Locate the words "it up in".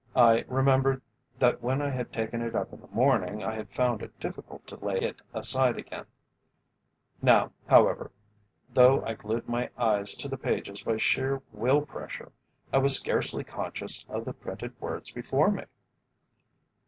2.41-2.81